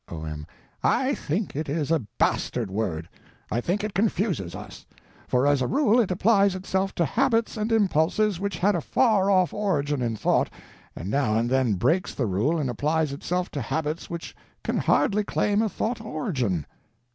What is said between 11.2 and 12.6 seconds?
and then breaks the rule